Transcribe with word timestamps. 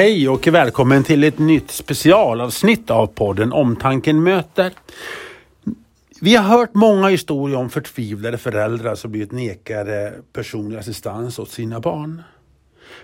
Hej 0.00 0.28
och 0.28 0.46
välkommen 0.46 1.04
till 1.04 1.24
ett 1.24 1.38
nytt 1.38 1.70
specialavsnitt 1.70 2.90
av 2.90 3.06
podden 3.06 3.52
Omtanken 3.52 4.22
möter. 4.22 4.72
Vi 6.20 6.36
har 6.36 6.44
hört 6.44 6.74
många 6.74 7.08
historier 7.08 7.56
om 7.56 7.70
förtvivlade 7.70 8.38
föräldrar 8.38 8.94
som 8.94 9.10
blivit 9.10 9.32
nekade 9.32 10.14
personlig 10.32 10.78
assistans 10.78 11.38
åt 11.38 11.50
sina 11.50 11.80
barn. 11.80 12.22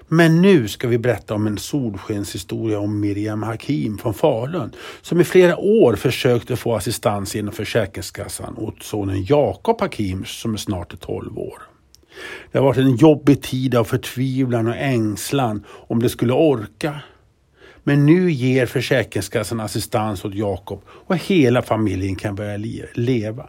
Men 0.09 0.43
nu 0.43 0.69
ska 0.69 0.89
vi 0.89 0.99
berätta 0.99 1.35
om 1.35 1.47
en 1.47 1.59
solskenshistoria 1.59 2.79
om 2.79 3.01
Miriam 3.01 3.43
Hakim 3.43 3.99
från 3.99 4.15
Falun 4.15 4.73
som 5.03 5.21
i 5.21 5.25
flera 5.25 5.57
år 5.57 5.97
försökte 5.97 6.57
få 6.57 6.75
assistans 6.75 7.35
genom 7.35 7.53
Försäkringskassan 7.53 8.57
åt 8.59 8.83
sonen 8.83 9.25
Jakob 9.25 9.81
Hakim 9.81 10.25
som 10.25 10.55
är 10.55 10.59
snart 10.59 11.01
12 11.01 11.39
år. 11.39 11.63
Det 12.53 12.59
har 12.59 12.65
varit 12.65 12.79
en 12.79 12.97
jobbig 12.97 13.43
tid 13.43 13.75
av 13.75 13.85
förtvivlan 13.85 14.67
och 14.67 14.77
ängslan 14.77 15.65
om 15.69 16.03
det 16.03 16.09
skulle 16.09 16.33
orka. 16.33 17.01
Men 17.83 18.07
nu 18.07 18.31
ger 18.31 18.67
Försäkringskassan 18.67 19.61
assistans 19.61 20.25
åt 20.25 20.35
Jakob 20.35 20.83
och 20.89 21.17
hela 21.17 21.63
familjen 21.63 22.17
kan 22.17 22.35
börja 22.35 22.85
leva. 22.95 23.47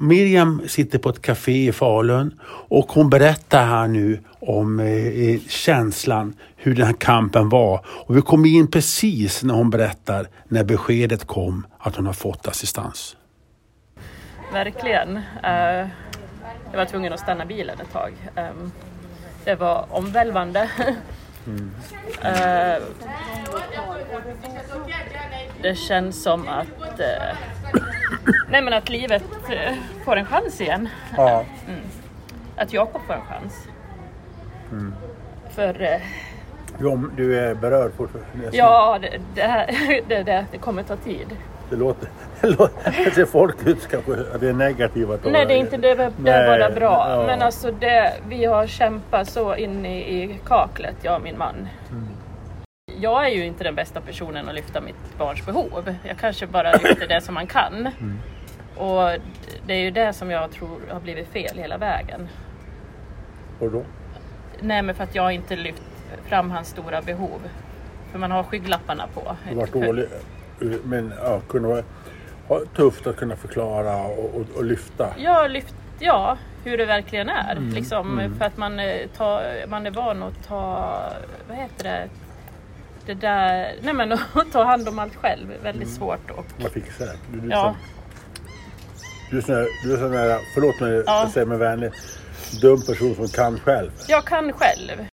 Miriam 0.00 0.62
sitter 0.66 0.98
på 0.98 1.08
ett 1.08 1.22
café 1.22 1.68
i 1.68 1.72
Falun 1.72 2.40
och 2.46 2.92
hon 2.92 3.10
berättar 3.10 3.66
här 3.66 3.88
nu 3.88 4.18
om 4.40 4.80
eh, 4.80 4.86
eh, 4.86 5.40
känslan, 5.48 6.34
hur 6.56 6.74
den 6.74 6.86
här 6.86 6.94
kampen 6.98 7.48
var. 7.48 7.86
Och 7.86 8.16
vi 8.16 8.22
kommer 8.22 8.48
in 8.48 8.70
precis 8.70 9.42
när 9.42 9.54
hon 9.54 9.70
berättar 9.70 10.28
när 10.48 10.64
beskedet 10.64 11.24
kom 11.26 11.66
att 11.78 11.96
hon 11.96 12.06
har 12.06 12.12
fått 12.12 12.48
assistans. 12.48 13.16
Verkligen. 14.52 15.16
Uh, 15.16 15.88
jag 16.74 16.78
var 16.78 16.86
tvungen 16.86 17.12
att 17.12 17.20
stanna 17.20 17.44
bilen 17.44 17.80
ett 17.80 17.92
tag. 17.92 18.12
Um, 18.36 18.72
det 19.44 19.54
var 19.54 19.86
omvälvande. 19.90 20.70
Mm. 21.46 21.70
uh, 22.24 22.82
det 25.62 25.74
känns 25.74 26.22
som 26.22 26.48
att 26.48 27.00
uh, 27.00 27.36
Nej 28.50 28.62
men 28.62 28.72
att 28.72 28.88
livet 28.88 29.24
eh, 29.50 29.74
får 30.04 30.16
en 30.16 30.26
chans 30.26 30.60
igen. 30.60 30.88
Ja. 31.16 31.44
Mm. 31.68 31.80
Att 32.56 32.72
Jakob 32.72 33.02
får 33.06 33.14
en 33.14 33.20
chans. 33.20 33.68
Mm. 34.72 34.94
För... 35.50 35.82
Eh, 35.82 36.00
du, 36.78 37.10
du 37.16 37.38
är 37.38 37.54
berörd 37.54 37.92
fortfarande? 37.96 38.50
Ja, 38.52 38.98
det, 39.00 39.20
det, 39.34 39.66
det, 40.08 40.22
det, 40.22 40.46
det 40.52 40.58
kommer 40.58 40.82
ta 40.82 40.96
tid. 40.96 41.36
Det 41.76 41.80
låter, 41.80 42.08
det 42.40 42.48
låter 42.48 43.10
ser 43.10 43.24
folk 43.24 43.66
ut 43.66 43.88
kanske 43.88 44.12
att 44.12 44.40
det 44.40 44.48
är 44.48 44.52
negativa 44.52 45.18
Nej, 45.24 45.46
det 45.46 45.54
är 45.54 45.58
inte 45.58 45.76
det, 45.76 46.10
det 46.16 46.30
är 46.30 46.58
bara 46.58 46.70
bra. 46.74 47.06
Ja. 47.08 47.26
Men 47.26 47.42
alltså 47.42 47.70
det, 47.70 48.12
vi 48.28 48.44
har 48.44 48.66
kämpat 48.66 49.28
så 49.28 49.56
in 49.56 49.86
i, 49.86 49.98
i 49.98 50.38
kaklet, 50.46 50.96
jag 51.02 51.16
och 51.16 51.22
min 51.22 51.38
man. 51.38 51.68
Mm 51.90 52.08
jag 53.00 53.26
är 53.26 53.28
ju 53.28 53.46
inte 53.46 53.64
den 53.64 53.74
bästa 53.74 54.00
personen 54.00 54.48
att 54.48 54.54
lyfta 54.54 54.80
mitt 54.80 55.18
barns 55.18 55.46
behov. 55.46 55.94
Jag 56.08 56.18
kanske 56.18 56.46
bara 56.46 56.72
lyfter 56.72 57.06
det 57.08 57.20
som 57.20 57.34
man 57.34 57.46
kan. 57.46 57.74
Mm. 57.74 58.18
Och 58.76 59.20
det 59.66 59.74
är 59.74 59.80
ju 59.80 59.90
det 59.90 60.12
som 60.12 60.30
jag 60.30 60.50
tror 60.50 60.80
har 60.90 61.00
blivit 61.00 61.28
fel 61.28 61.58
hela 61.58 61.78
vägen. 61.78 62.28
Och 63.60 63.70
då? 63.70 63.82
Nej 64.60 64.82
men 64.82 64.94
för 64.94 65.04
att 65.04 65.14
jag 65.14 65.32
inte 65.32 65.56
lyft 65.56 65.82
fram 66.24 66.50
hans 66.50 66.68
stora 66.68 67.02
behov. 67.02 67.40
För 68.12 68.18
man 68.18 68.30
har 68.30 68.42
skygglapparna 68.42 69.06
på. 69.14 69.36
Det 69.48 69.54
var 69.54 69.86
dålig, 69.86 70.08
men 70.84 71.12
ja, 71.22 71.40
kunde 71.48 71.68
vara 71.68 71.82
tufft 72.76 73.06
att 73.06 73.16
kunna 73.16 73.36
förklara 73.36 73.96
och, 73.96 74.34
och, 74.34 74.46
och 74.56 74.64
lyfta. 74.64 75.14
Ja, 75.18 75.46
lyft, 75.46 75.74
ja, 75.98 76.38
hur 76.64 76.78
det 76.78 76.84
verkligen 76.84 77.28
är. 77.28 77.56
Mm. 77.56 77.74
Liksom, 77.74 78.18
mm. 78.18 78.38
För 78.38 78.44
att 78.44 78.56
man, 78.56 78.78
eh, 78.78 79.08
tar, 79.16 79.66
man 79.68 79.86
är 79.86 79.90
van 79.90 80.22
att 80.22 80.48
ta, 80.48 80.98
vad 81.48 81.56
heter 81.56 81.84
det, 81.84 82.08
det 83.06 83.14
där, 83.14 83.74
nej 83.82 83.94
men 83.94 84.12
att 84.32 84.52
ta 84.52 84.64
hand 84.64 84.88
om 84.88 84.98
allt 84.98 85.16
själv 85.16 85.48
väldigt 85.48 85.88
mm. 85.88 85.94
svårt. 85.94 86.30
Och, 86.30 86.46
Man 86.60 86.70
fixar 86.70 87.06
det. 87.06 87.16
Du, 87.32 87.40
du, 87.40 87.48
ja. 87.48 87.74
du 89.30 89.38
är 89.38 89.42
sån 89.42 89.66
du 89.84 89.94
är 89.94 89.96
sån 89.96 90.12
här 90.12 90.38
förlåt 90.54 90.80
mig, 90.80 91.02
ja. 91.06 91.20
jag 91.20 91.30
säger 91.30 91.46
mig 91.46 91.58
vänlig, 91.58 91.90
dum 92.62 92.82
person 92.82 93.14
som 93.14 93.28
kan 93.28 93.60
själv. 93.60 93.90
Jag 94.08 94.24
kan 94.24 94.52
själv. 94.52 95.08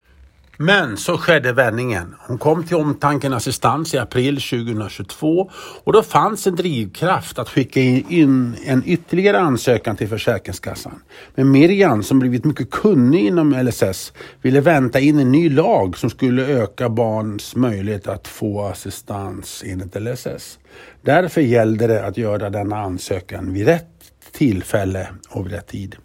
Men 0.61 0.97
så 0.97 1.17
skedde 1.17 1.53
vändningen. 1.53 2.15
Hon 2.19 2.37
kom 2.37 2.63
till 2.63 2.77
Omtanken 2.77 3.33
Assistans 3.33 3.93
i 3.93 3.97
april 3.97 4.35
2022 4.35 5.51
och 5.83 5.93
då 5.93 6.03
fanns 6.03 6.47
en 6.47 6.55
drivkraft 6.55 7.39
att 7.39 7.49
skicka 7.49 7.79
in 7.79 8.55
en 8.65 8.83
ytterligare 8.85 9.39
ansökan 9.39 9.95
till 9.95 10.07
Försäkringskassan. 10.07 11.01
Men 11.35 11.51
Miriam, 11.51 12.03
som 12.03 12.19
blivit 12.19 12.45
mycket 12.45 12.69
kunnig 12.69 13.25
inom 13.25 13.51
LSS, 13.51 14.13
ville 14.41 14.61
vänta 14.61 14.99
in 14.99 15.19
en 15.19 15.31
ny 15.31 15.49
lag 15.49 15.97
som 15.97 16.09
skulle 16.09 16.45
öka 16.45 16.89
barns 16.89 17.55
möjlighet 17.55 18.07
att 18.07 18.27
få 18.27 18.65
assistans 18.65 19.63
enligt 19.65 19.95
LSS. 19.95 20.59
Därför 21.01 21.41
gällde 21.41 21.87
det 21.87 22.05
att 22.05 22.17
göra 22.17 22.49
denna 22.49 22.77
ansökan 22.77 23.53
vid 23.53 23.65
rätt 23.65 24.11
tillfälle 24.31 25.07
och 25.29 25.45
vid 25.45 25.53
rätt 25.53 25.67
tid. 25.67 25.95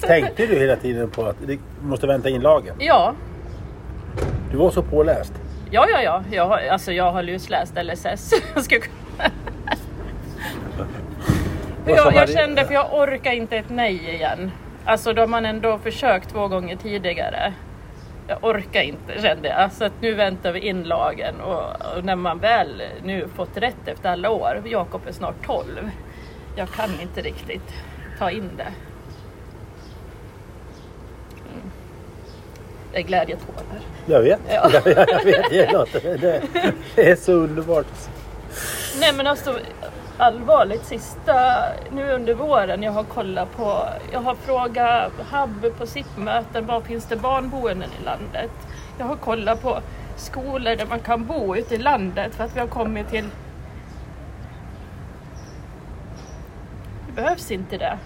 Tänkte 0.00 0.46
du 0.46 0.58
hela 0.58 0.76
tiden 0.76 1.10
på 1.10 1.26
att 1.26 1.36
du 1.46 1.58
måste 1.82 2.06
vänta 2.06 2.28
in 2.28 2.40
lagen? 2.40 2.76
Ja, 2.78 3.14
du 4.56 4.62
var 4.62 4.70
så 4.70 4.82
påläst? 4.82 5.32
Ja, 5.70 5.86
ja, 5.92 6.02
ja. 6.02 6.22
Jag 6.30 6.46
har, 6.46 6.58
alltså, 6.58 6.92
jag 6.92 7.12
har 7.12 7.22
lusläst 7.22 7.74
LSS. 7.82 8.32
jag, 11.86 12.14
jag 12.14 12.28
kände, 12.28 12.64
för 12.64 12.74
jag 12.74 12.94
orkar 12.94 13.32
inte 13.32 13.56
ett 13.56 13.70
nej 13.70 14.14
igen. 14.14 14.50
Alltså 14.84 15.12
då 15.12 15.22
har 15.22 15.26
man 15.26 15.46
ändå 15.46 15.78
försökt 15.78 16.30
två 16.30 16.48
gånger 16.48 16.76
tidigare. 16.76 17.52
Jag 18.28 18.44
orkar 18.44 18.82
inte 18.82 19.22
kände 19.22 19.48
jag. 19.48 19.72
Så 19.72 19.84
att 19.84 19.92
nu 20.00 20.14
väntar 20.14 20.52
vi 20.52 20.60
in 20.60 20.82
lagen 20.82 21.40
och, 21.40 21.96
och 21.96 22.04
när 22.04 22.16
man 22.16 22.38
väl 22.38 22.82
nu 23.04 23.28
fått 23.34 23.56
rätt 23.56 23.88
efter 23.88 24.10
alla 24.10 24.30
år, 24.30 24.62
Jakob 24.64 25.00
är 25.08 25.12
snart 25.12 25.46
12. 25.46 25.90
Jag 26.56 26.68
kan 26.68 27.00
inte 27.02 27.20
riktigt 27.20 27.74
ta 28.18 28.30
in 28.30 28.50
det. 28.56 28.72
Är 32.96 33.02
glädjetårar. 33.02 33.80
Jag 34.06 34.22
vet. 34.22 34.40
Ja. 34.48 34.70
jag, 34.84 35.08
jag 35.08 35.24
vet 35.24 35.50
det, 35.50 35.72
låter, 35.72 36.18
det, 36.18 36.42
det 36.94 37.10
är 37.10 37.16
så 37.16 37.32
underbart. 37.32 37.86
Nej 39.00 39.12
men 39.12 39.26
alltså 39.26 39.58
allvarligt 40.18 40.84
sista 40.84 41.62
nu 41.92 42.10
under 42.10 42.34
våren 42.34 42.82
jag 42.82 42.92
har 42.92 43.04
kollat 43.04 43.56
på, 43.56 43.88
jag 44.12 44.20
har 44.20 44.34
frågat 44.34 45.12
HUB 45.32 45.78
på 45.78 45.86
sitt 45.86 46.16
möten, 46.16 46.66
var 46.66 46.80
finns 46.80 47.04
det 47.04 47.16
barnboenden 47.16 47.90
i 48.00 48.04
landet? 48.04 48.50
Jag 48.98 49.06
har 49.06 49.16
kollat 49.16 49.62
på 49.62 49.78
skolor 50.16 50.76
där 50.76 50.86
man 50.86 51.00
kan 51.00 51.26
bo 51.26 51.56
ute 51.56 51.74
i 51.74 51.78
landet 51.78 52.34
för 52.34 52.44
att 52.44 52.56
vi 52.56 52.60
har 52.60 52.66
kommit 52.66 53.10
till 53.10 53.24
det 57.06 57.22
behövs 57.22 57.50
inte 57.50 57.78
det. 57.78 57.98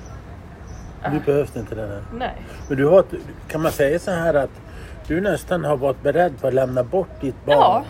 Nu 1.13 1.21
behövs 1.27 1.57
inte 1.57 1.75
det. 1.75 2.03
Nej. 2.15 2.43
Men 2.69 2.77
du 2.77 2.87
har, 2.87 3.05
kan 3.49 3.63
man 3.63 3.73
säga 3.73 3.99
så 3.99 4.11
här 4.11 4.35
att 4.35 4.51
du 5.07 5.21
nästan 5.21 5.65
har 5.65 5.77
varit 5.77 6.03
beredd 6.03 6.41
på 6.41 6.47
att 6.47 6.55
lämna 6.55 6.85
bort 6.85 7.21
ditt 7.21 7.45
barn 7.45 7.59
ja. 7.59 7.85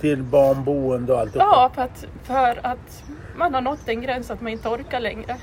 till 0.00 0.22
barnboende 0.22 1.12
och 1.12 1.20
allt 1.20 1.34
Ja, 1.34 1.70
för 1.74 1.82
att, 1.82 2.06
för 2.22 2.66
att 2.66 3.04
man 3.36 3.54
har 3.54 3.60
nått 3.60 3.88
en 3.88 4.02
gräns 4.02 4.30
att 4.30 4.40
man 4.40 4.52
inte 4.52 4.68
orkar 4.68 5.00
längre. 5.00 5.36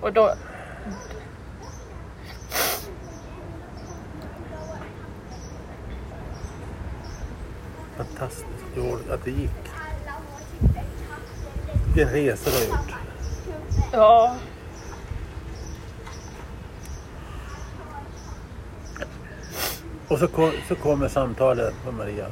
Och 0.00 0.12
då... 0.12 0.34
Fantastiskt 7.96 9.10
att 9.10 9.24
det 9.24 9.30
gick. 9.30 9.50
Vilken 11.86 12.14
resa 12.14 12.50
du 12.50 12.56
har 12.56 12.78
gjort. 12.78 12.94
Ja. 13.92 14.36
Och 20.10 20.18
så, 20.18 20.28
kom, 20.28 20.52
så 20.68 20.74
kommer 20.74 21.08
samtalet 21.08 21.74
med 21.84 21.94
Maria. 21.94 22.26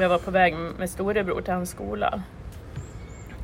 Jag 0.00 0.08
var 0.08 0.18
på 0.18 0.30
väg 0.30 0.56
med 0.78 0.90
storebror 0.90 1.40
till 1.40 1.52
hans 1.52 1.70
skola. 1.70 2.22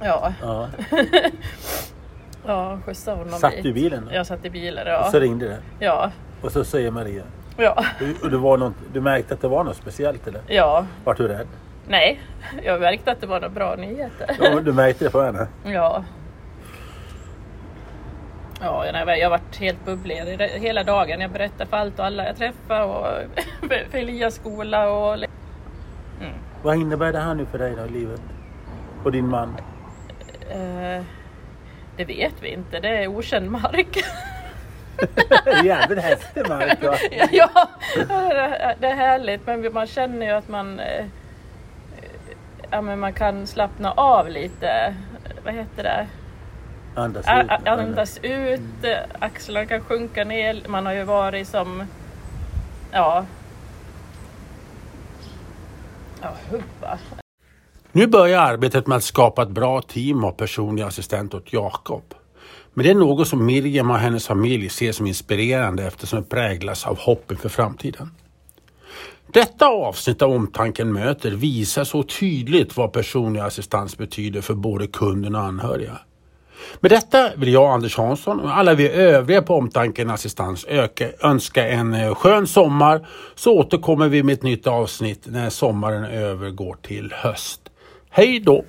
Ja. 0.02 0.32
Ja, 0.42 0.68
ja 2.46 2.78
skjutsade 2.86 3.16
honom 3.16 3.40
Satt 3.40 3.62
du 3.62 3.68
i 3.68 3.72
bilen? 3.72 4.08
Jag 4.12 4.26
satt 4.26 4.44
i 4.44 4.50
bilen, 4.50 4.86
ja. 4.86 5.04
Och 5.04 5.10
så 5.10 5.20
ringde 5.20 5.48
det? 5.48 5.58
Ja. 5.78 6.10
Och 6.42 6.52
så 6.52 6.64
säger 6.64 6.90
Maria? 6.90 7.22
Ja. 7.56 7.84
Och 8.22 8.30
det 8.30 8.38
var 8.38 8.58
något, 8.58 8.74
du 8.92 9.00
märkte 9.00 9.34
att 9.34 9.40
det 9.40 9.48
var 9.48 9.64
något 9.64 9.76
speciellt 9.76 10.26
eller? 10.26 10.40
Ja. 10.46 10.86
Vart 11.04 11.16
du 11.16 11.28
rädd? 11.28 11.48
Nej, 11.88 12.20
jag 12.62 12.80
märkte 12.80 13.12
att 13.12 13.20
det 13.20 13.26
var 13.26 13.40
några 13.40 13.54
bra 13.54 13.76
nyheter. 13.76 14.36
Ja, 14.40 14.60
du 14.60 14.72
märkte 14.72 15.04
det 15.04 15.10
på 15.10 15.22
henne? 15.22 15.46
Ja. 15.64 16.04
Ja, 18.60 18.86
jag 18.86 18.94
har 18.94 19.30
varit 19.30 19.56
helt 19.56 19.84
bubblig 19.84 20.16
hela 20.38 20.84
dagen. 20.84 21.20
Jag 21.20 21.30
berättar 21.30 21.66
för 21.66 21.76
allt 21.76 21.98
och 21.98 22.04
alla 22.04 22.26
jag 22.26 22.36
träffar 22.36 22.82
och 22.82 23.06
för 23.90 23.98
Elias 23.98 24.34
skola 24.34 24.90
och... 24.90 25.14
Mm. 25.14 25.28
Vad 26.62 26.76
innebär 26.76 27.12
det 27.12 27.18
här 27.18 27.34
nu 27.34 27.46
för 27.46 27.58
dig 27.58 27.74
då, 27.76 27.84
livet? 27.84 28.20
Och 29.04 29.12
din 29.12 29.28
man? 29.28 29.56
Uh, 30.54 31.02
det 31.96 32.04
vet 32.04 32.34
vi 32.40 32.48
inte. 32.48 32.80
Det 32.80 32.88
är 32.88 33.06
okänd 33.06 33.50
mark. 33.50 33.98
Jävligt 35.64 36.04
häftig 36.04 36.48
mark 36.48 36.82
va? 36.82 36.94
ja, 37.30 37.68
det 38.78 38.86
är 38.86 38.94
härligt 38.94 39.46
men 39.46 39.72
man 39.72 39.86
känner 39.86 40.26
ju 40.26 40.32
att 40.32 40.48
man 40.48 40.80
eh, 40.80 41.04
ja, 42.70 42.80
men 42.80 42.98
man 42.98 43.12
kan 43.12 43.46
slappna 43.46 43.92
av 43.92 44.28
lite. 44.28 44.94
Vad 45.44 45.54
heter 45.54 45.82
det? 45.82 46.06
Andas 46.98 47.26
ut. 47.26 47.68
Andas 47.68 48.18
ut, 48.22 48.84
axlarna 49.18 49.66
kan 49.66 49.80
sjunka 49.80 50.24
ner. 50.24 50.62
Man 50.68 50.86
har 50.86 50.92
ju 50.92 51.04
varit 51.04 51.48
som, 51.48 51.82
ja, 52.92 53.24
ja 56.22 56.34
hubba. 56.50 56.98
Nu 57.92 58.06
börjar 58.06 58.42
arbetet 58.42 58.86
med 58.86 58.96
att 58.96 59.04
skapa 59.04 59.42
ett 59.42 59.48
bra 59.48 59.82
team 59.82 60.24
av 60.24 60.32
personlig 60.32 60.82
assistent 60.82 61.34
åt 61.34 61.52
Jakob. 61.52 62.14
Men 62.74 62.84
det 62.84 62.90
är 62.90 62.94
något 62.94 63.28
som 63.28 63.46
Miriam 63.46 63.90
och 63.90 63.98
hennes 63.98 64.26
familj 64.26 64.68
ser 64.68 64.92
som 64.92 65.06
inspirerande 65.06 65.86
eftersom 65.86 66.18
det 66.22 66.28
präglas 66.28 66.86
av 66.86 66.98
hopp 66.98 67.30
inför 67.30 67.48
framtiden. 67.48 68.10
Detta 69.32 69.66
avsnitt 69.66 70.22
av 70.22 70.30
Omtanken 70.30 70.92
möter 70.92 71.30
visar 71.30 71.84
så 71.84 72.02
tydligt 72.02 72.76
vad 72.76 72.92
personlig 72.92 73.40
assistans 73.40 73.98
betyder 73.98 74.40
för 74.40 74.54
både 74.54 74.86
kunden 74.86 75.34
och 75.34 75.42
anhöriga. 75.42 75.98
Med 76.80 76.90
detta 76.90 77.30
vill 77.36 77.52
jag, 77.52 77.70
Anders 77.70 77.96
Hansson 77.96 78.40
och 78.40 78.56
alla 78.56 78.74
vi 78.74 78.90
övriga 78.90 79.42
på 79.42 79.54
Omtanken 79.54 80.10
Assistans 80.10 80.66
öka, 80.68 81.08
önska 81.22 81.68
en 81.68 81.94
eh, 81.94 82.14
skön 82.14 82.46
sommar 82.46 83.06
så 83.34 83.58
återkommer 83.58 84.08
vi 84.08 84.22
med 84.22 84.32
ett 84.32 84.42
nytt 84.42 84.66
avsnitt 84.66 85.22
när 85.24 85.50
sommaren 85.50 86.04
övergår 86.04 86.76
till 86.82 87.12
höst. 87.12 87.60
Hej 88.10 88.40
då! 88.40 88.64